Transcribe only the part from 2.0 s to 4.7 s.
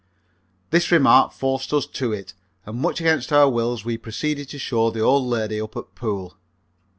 it, and much against our wills we proceeded to